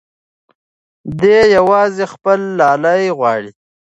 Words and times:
دی 1.19 1.39
یوازې 1.57 2.05
خپل 2.13 2.39
لالی 2.59 3.05
غواړي. 3.17 3.51